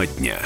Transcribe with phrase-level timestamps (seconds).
[0.00, 0.38] Тема дня.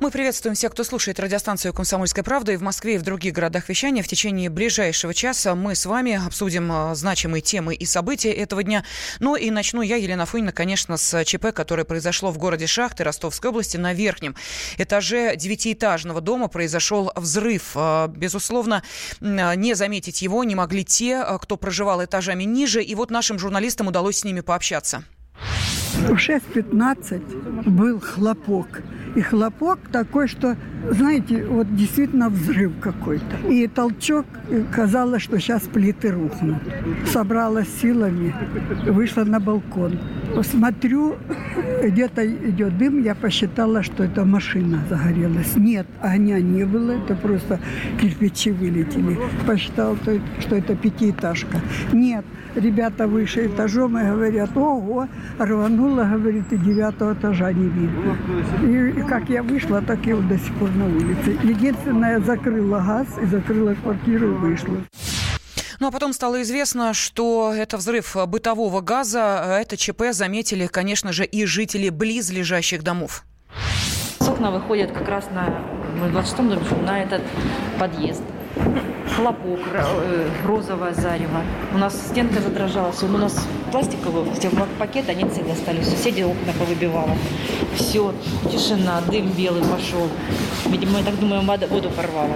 [0.00, 3.68] Мы приветствуем всех, кто слушает радиостанцию «Комсомольская правда» и в Москве, и в других городах
[3.68, 4.02] вещания.
[4.02, 8.84] В течение ближайшего часа мы с вами обсудим а, значимые темы и события этого дня.
[9.20, 13.50] Ну и начну я, Елена Фунина, конечно, с ЧП, которое произошло в городе Шахты Ростовской
[13.50, 14.34] области на верхнем
[14.76, 17.72] этаже девятиэтажного дома произошел взрыв.
[17.76, 18.82] А, безусловно,
[19.20, 22.82] не заметить его не могли те, а, кто проживал этажами ниже.
[22.82, 25.04] И вот нашим журналистам удалось с ними пообщаться.
[26.08, 28.82] В 6.15 был хлопок.
[29.14, 30.56] И хлопок такой, что,
[30.90, 33.48] знаете, вот действительно взрыв какой-то.
[33.48, 34.26] И толчок,
[34.72, 36.58] казалось, что сейчас плиты рухнут.
[37.06, 38.34] Собралась силами,
[38.86, 39.98] вышла на балкон.
[40.34, 41.16] Посмотрю,
[41.82, 45.56] где-то идет дым, я посчитала, что это машина загорелась.
[45.56, 47.60] Нет, огня не было, это просто
[48.00, 49.18] кирпичи вылетели.
[49.46, 49.96] Посчитала,
[50.40, 51.60] что это пятиэтажка.
[51.92, 52.24] Нет,
[52.54, 55.08] ребята выше этажом и говорят, ого,
[55.38, 58.16] рвануло, говорит, и девятого этажа не видно.
[58.98, 61.38] И как я вышла, так я вот до сих пор на улице.
[61.42, 64.76] Единственное, закрыла газ и закрыла квартиру и вышла.
[65.80, 69.58] Ну а потом стало известно, что это взрыв бытового газа.
[69.60, 73.24] Это ЧП заметили, конечно же, и жители близлежащих домов.
[74.18, 75.62] С окна выходят как раз на,
[75.98, 77.22] в 26-м доме на этот
[77.78, 78.22] подъезд
[79.16, 81.42] хлопок, э, розовое зарево.
[81.72, 83.02] У нас стенка задрожалась.
[83.02, 84.26] У нас пластиковые
[84.78, 85.88] пакеты, они цели остались.
[85.88, 87.16] Соседи окна повыбивало.
[87.76, 88.14] Все,
[88.50, 90.08] тишина, дым белый пошел.
[90.66, 92.34] Видимо, я так думаю, воду порвало.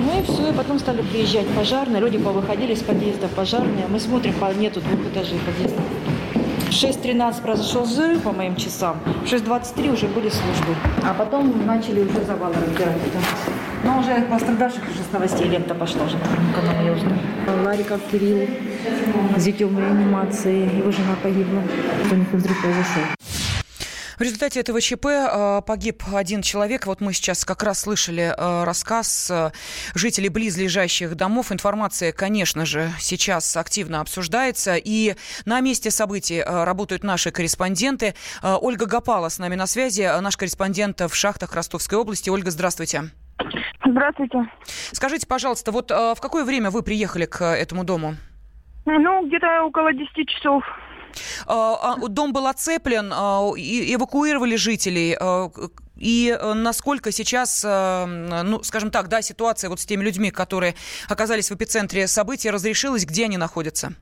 [0.00, 3.86] Ну и все, и потом стали приезжать пожарные, люди повыходили из подъезда, пожарные.
[3.88, 5.80] Мы смотрим, нету двух этажей подъезда.
[6.68, 10.76] В 6.13 произошел взрыв по моим часам, в 6.23 уже были службы.
[11.02, 12.98] А потом начали уже завалы разбирать.
[13.84, 17.64] Но уже пострадавших уже с новостей лента пошла уже на канале я узнала.
[17.64, 18.46] Лариков Кирилл
[19.36, 21.62] в реанимации, его жена погибла.
[22.10, 23.02] У них взрыв произошел.
[24.18, 26.86] В результате этого ЧП э, погиб один человек.
[26.86, 29.52] Вот мы сейчас как раз слышали э, рассказ э,
[29.94, 31.52] жителей близлежащих домов.
[31.52, 34.74] Информация, конечно же, сейчас активно обсуждается.
[34.74, 35.14] И
[35.44, 38.14] на месте событий работают наши корреспонденты.
[38.42, 42.28] Ольга Гапала с нами на связи, наш корреспондент в шахтах Ростовской области.
[42.28, 43.04] Ольга, здравствуйте.
[43.84, 44.50] Здравствуйте.
[44.92, 48.16] Скажите, пожалуйста, вот в какое время вы приехали к этому дому?
[48.84, 50.64] Ну, где-то около 10 часов.
[51.46, 55.16] А, а, дом был оцеплен, а, эвакуировали жителей.
[55.96, 60.76] И э, насколько сейчас, ну, скажем так, да, ситуация вот с теми людьми, которые
[61.08, 63.94] оказались в эпицентре событий, разрешилась, где они находятся?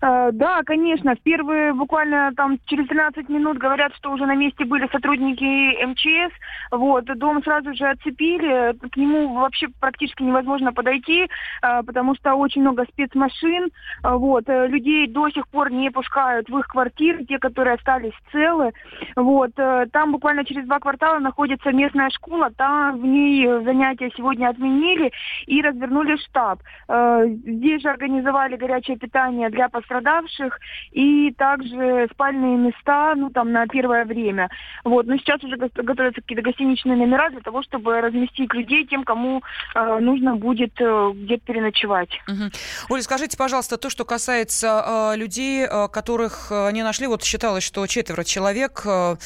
[0.00, 1.14] Э, да, конечно.
[1.14, 6.34] В первые буквально там через 13 минут говорят, что уже на месте были сотрудники МЧС.
[6.70, 8.76] Вот, дом сразу же оцепили.
[8.90, 11.28] К нему вообще практически невозможно подойти,
[11.62, 13.70] э, потому что очень много спецмашин.
[14.04, 18.72] Э, вот, людей до сих пор не пускают в их квартиры, те, которые остались целы.
[19.16, 22.50] Вот, там буквально через два квартала находится местная школа.
[22.56, 25.12] Там в ней занятия сегодня отменили
[25.46, 26.60] и развернули штаб.
[26.88, 30.58] Здесь же организовали горячее питание для пострадавших пострадавших
[30.92, 34.48] и также спальные места, ну, там, на первое время.
[34.84, 35.06] Вот.
[35.06, 39.42] Но сейчас уже готовятся какие-то гостиничные номера для того, чтобы разместить людей тем, кому
[39.74, 42.10] э, нужно будет э, где-то переночевать.
[42.28, 42.50] Угу.
[42.90, 47.64] Оля, скажите, пожалуйста, то, что касается э, людей, э, которых э, не нашли, вот считалось,
[47.64, 49.16] что четверо человек э,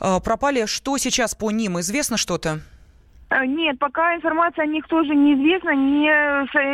[0.00, 0.66] э, пропали.
[0.66, 1.78] Что сейчас по ним?
[1.80, 2.60] Известно что-то?
[3.30, 6.10] Э, нет, пока информация о них тоже неизвестна, не,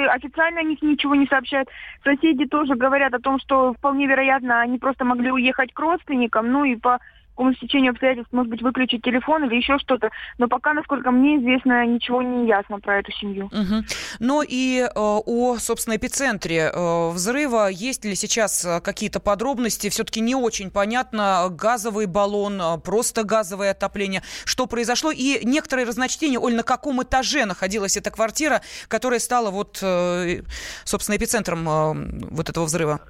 [0.08, 1.68] официально о них ничего не сообщают.
[2.04, 6.64] Соседи тоже говорят о том, что вполне вероятно они просто могли уехать к родственникам, ну
[6.64, 7.00] и по
[7.34, 10.10] какому стечению обстоятельств, может быть, выключить телефон или еще что-то.
[10.38, 13.46] Но пока, насколько мне известно, ничего не ясно про эту семью.
[13.46, 13.84] Угу.
[14.20, 17.68] Ну и э, о, собственно, эпицентре э, взрыва.
[17.68, 19.90] Есть ли сейчас э, какие-то подробности?
[19.90, 21.48] Все-таки не очень понятно.
[21.50, 24.22] Газовый баллон, э, просто газовое отопление.
[24.44, 25.10] Что произошло?
[25.10, 30.42] И некоторые разночтения, Оль, на каком этаже находилась эта квартира, которая стала вот, э,
[30.84, 33.00] собственно, эпицентром э, вот этого взрыва?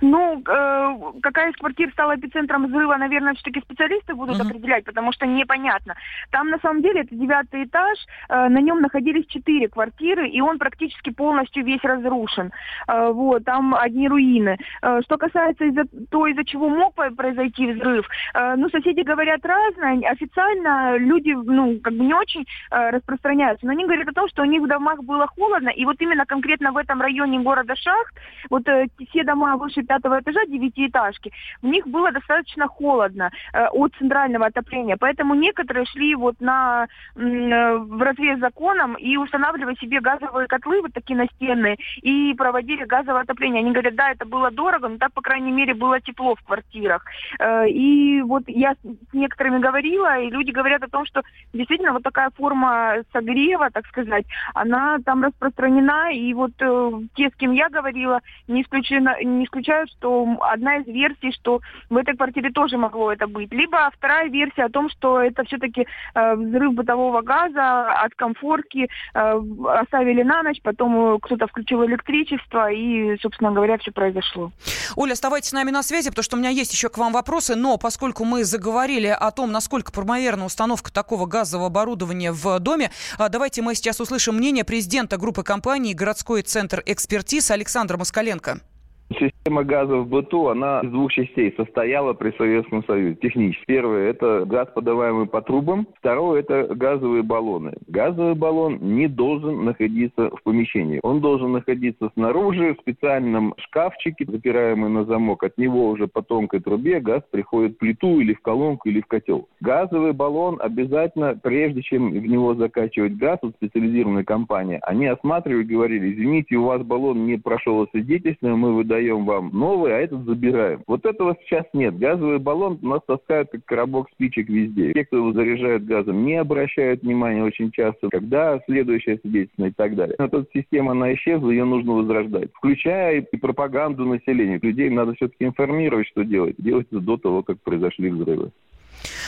[0.00, 4.46] Ну, э, какая из квартир стала эпицентром взрыва, наверное, все-таки специалисты будут uh-huh.
[4.46, 5.94] определять, потому что непонятно.
[6.30, 7.98] Там, на самом деле, это девятый этаж,
[8.28, 12.52] э, на нем находились четыре квартиры, и он практически полностью весь разрушен.
[12.86, 14.56] Э, вот, там одни руины.
[14.82, 20.00] Э, что касается из-за то, из-за чего мог произойти взрыв, э, ну, соседи говорят разное.
[20.10, 24.42] Официально люди, ну, как бы не очень э, распространяются, но они говорят о том, что
[24.42, 28.14] у них в домах было холодно, и вот именно конкретно в этом районе города Шахт,
[28.48, 31.32] вот э, все дома выше пятого этажа девятиэтажки,
[31.62, 36.86] в них было достаточно холодно э, от центрального отопления, поэтому некоторые шли вот на,
[37.16, 43.22] э, в разрез законом и устанавливали себе газовые котлы, вот такие настенные, и проводили газовое
[43.22, 43.60] отопление.
[43.60, 47.04] Они говорят, да, это было дорого, но так, по крайней мере, было тепло в квартирах.
[47.38, 52.02] Э, и вот я с некоторыми говорила, и люди говорят о том, что действительно вот
[52.02, 57.68] такая форма согрева, так сказать, она там распространена, и вот э, те, с кем я
[57.68, 59.44] говорила, не, исключено, не
[59.78, 61.60] исключают, что одна из версий, что
[61.90, 63.52] в этой квартире тоже могло это быть.
[63.52, 69.40] Либо вторая версия о том, что это все-таки э, взрыв бытового газа от комфорки, э,
[69.80, 74.52] оставили на ночь, потом э, кто-то включил электричество, и, собственно говоря, все произошло.
[74.96, 77.54] Оля, оставайтесь с нами на связи, потому что у меня есть еще к вам вопросы,
[77.54, 83.28] но поскольку мы заговорили о том, насколько правомерна установка такого газового оборудования в доме, а,
[83.28, 88.60] давайте мы сейчас услышим мнение президента группы компаний «Городской центр экспертиз» Александра Москаленко.
[89.10, 93.64] Система газа в быту, она из двух частей состояла при Советском Союзе, технически.
[93.66, 95.86] Первое– это газ, подаваемый по трубам.
[95.98, 97.74] Второе– это газовые баллоны.
[97.86, 101.00] Газовый баллон не должен находиться в помещении.
[101.02, 105.42] Он должен находиться снаружи, в специальном шкафчике, запираемый на замок.
[105.42, 109.06] От него уже по тонкой трубе газ приходит в плиту или в колонку или в
[109.06, 109.48] котел.
[109.60, 116.12] Газовый баллон обязательно, прежде чем в него закачивать газ, вот специализированная компания, они осматривали говорили,
[116.12, 120.82] извините, у вас баллон не прошел освидетельствование, мы выдаем даем вам новый, а этот забираем.
[120.86, 121.96] Вот этого сейчас нет.
[121.98, 124.92] Газовый баллон у нас таскают как коробок спичек везде.
[124.92, 129.94] Те, кто его заряжают газом, не обращают внимания очень часто, когда следующее свидетельство и так
[129.94, 130.16] далее.
[130.18, 132.50] Но эта система, она исчезла, ее нужно возрождать.
[132.54, 134.58] Включая и пропаганду населения.
[134.60, 136.56] Людей надо все-таки информировать, что делать.
[136.58, 138.50] Делать это до того, как произошли взрывы.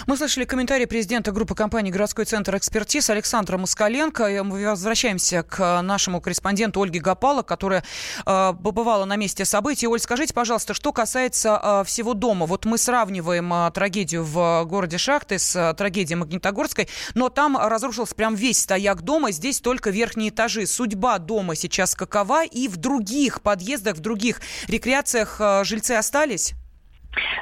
[0.07, 4.43] Мы слышали комментарий президента группы компании «Городской центр экспертиз» Александра Москаленко.
[4.45, 7.85] Мы возвращаемся к нашему корреспонденту Ольге Гапало, которая
[8.27, 9.87] э, побывала на месте событий.
[9.87, 12.47] Оль, скажите, пожалуйста, что касается э, всего дома.
[12.47, 18.15] Вот мы сравниваем э, трагедию в городе Шахты с э, трагедией Магнитогорской, но там разрушился
[18.15, 20.67] прям весь стояк дома, здесь только верхние этажи.
[20.67, 22.45] Судьба дома сейчас какова?
[22.45, 26.55] И в других подъездах, в других рекреациях э, жильцы остались?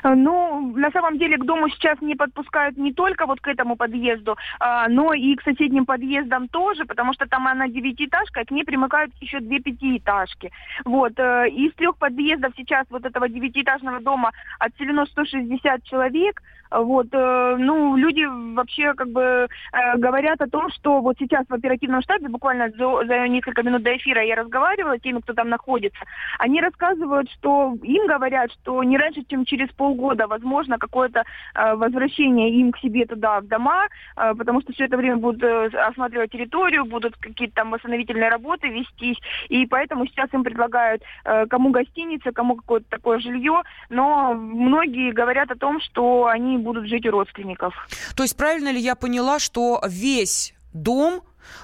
[0.03, 3.77] Э, ну, на самом деле к дому сейчас не подпускают не только вот к этому
[3.77, 8.51] подъезду, а, но и к соседним подъездам тоже, потому что там она девятиэтажка, а к
[8.51, 10.51] ней примыкают еще две пятиэтажки.
[10.85, 11.13] Вот.
[11.19, 16.43] Э, из трех подъездов сейчас вот этого девятиэтажного дома отселено 160 человек.
[16.71, 18.25] Вот, э, ну, люди
[18.55, 19.49] вообще как бы
[19.97, 23.97] говорят о том, что вот сейчас в оперативном штабе, буквально за, за несколько минут до
[23.97, 25.99] эфира я разговаривала с теми, кто там находится,
[26.39, 31.25] они рассказывают, что им говорят, что не раньше, чем через полгода, возможно, какое-то
[31.55, 35.43] э, возвращение им к себе туда, в дома, э, потому что все это время будут
[35.43, 39.19] э, осматривать территорию, будут какие-то там восстановительные работы вестись,
[39.49, 41.03] и поэтому сейчас им предлагают
[41.51, 47.07] кому гостиница, кому какое-то такое жилье, но многие говорят о том, что они будут жить
[47.07, 47.75] у родственников.
[48.17, 51.23] То есть правильно ли я поняла, что весь дом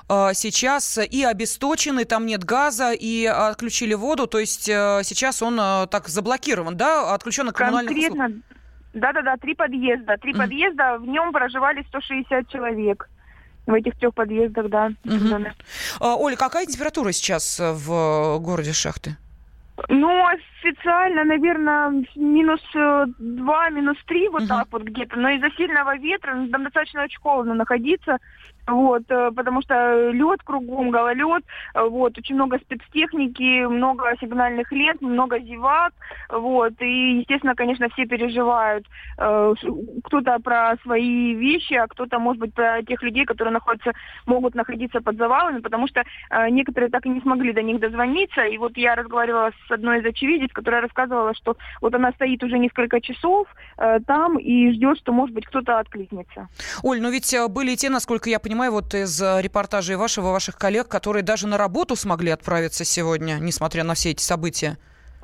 [0.09, 5.59] сейчас и обесточен, и там нет газа, и отключили воду, то есть э, сейчас он
[5.61, 8.43] э, так заблокирован, да, отключен от коммунальных Конкретно, услуг?
[8.95, 10.17] Да-да-да, три подъезда.
[10.19, 10.39] Три mm.
[10.39, 13.09] подъезда, в нем проживали 160 человек.
[13.67, 14.91] В этих трех подъездах, да.
[15.05, 15.53] Mm-hmm.
[16.01, 19.17] Оля, какая температура сейчас в городе Шахты?
[19.89, 24.49] Ну, официально, наверное, минус э, два, минус три, вот угу.
[24.49, 25.17] так вот где-то.
[25.17, 28.19] Но из-за сильного ветра ну, там достаточно очень холодно находиться.
[28.67, 31.45] Вот, э, потому что лед кругом, гололед,
[31.75, 35.93] вот, очень много спецтехники, много сигнальных лент, много зевак,
[36.31, 38.87] вот, и, естественно, конечно, все переживают,
[39.19, 39.55] э,
[40.05, 43.93] кто-то про свои вещи, а кто-то, может быть, про тех людей, которые находятся,
[44.25, 48.45] могут находиться под завалами, потому что э, некоторые так и не смогли до них дозвониться,
[48.45, 52.59] и вот я разговаривала с одной из очевидец, которая рассказывала, что вот она стоит уже
[52.59, 53.47] несколько часов
[54.07, 56.49] там и ждет, что, может быть, кто-то откликнется.
[56.83, 60.57] Оль, но ведь были те, насколько я понимаю, понимаю, вот из э, репортажей вашего, ваших
[60.57, 64.79] коллег, которые даже на работу смогли отправиться сегодня, несмотря на все эти события.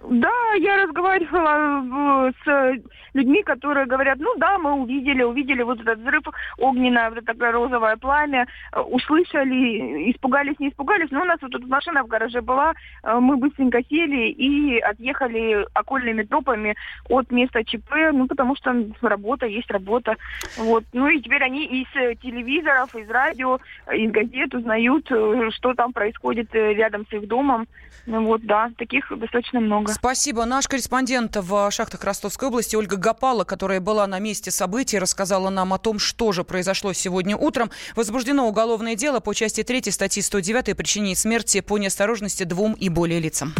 [0.08, 5.98] Да, я разговаривала э, с людьми, которые говорят, ну да, мы увидели, увидели вот этот
[5.98, 6.22] взрыв
[6.58, 11.68] огненное, вот это розовое пламя, э, услышали, испугались, не испугались, но у нас вот тут
[11.68, 16.76] машина в гараже была, э, мы быстренько сели и отъехали окольными тропами
[17.10, 20.16] от места ЧП, ну потому что работа есть работа,
[20.56, 20.84] вот.
[20.94, 23.58] Ну и теперь они из телевизоров, из радио,
[23.92, 27.66] из газет узнают, что там происходит рядом с их домом,
[28.06, 29.89] ну вот, да, таких достаточно много.
[29.94, 30.44] Спасибо.
[30.44, 35.72] Наш корреспондент в шахтах Ростовской области Ольга Гапала, которая была на месте событий, рассказала нам
[35.72, 37.70] о том, что же произошло сегодня утром.
[37.96, 42.88] Возбуждено уголовное дело по части 3 статьи 109 о причине смерти по неосторожности двум и
[42.88, 43.54] более лицам.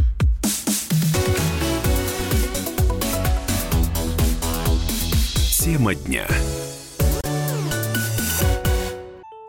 [5.61, 6.27] Тема дня.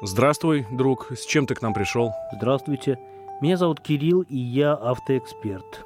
[0.01, 1.11] Здравствуй, друг.
[1.11, 2.11] С чем ты к нам пришел?
[2.33, 2.97] Здравствуйте.
[3.39, 5.85] Меня зовут Кирилл, и я автоэксперт.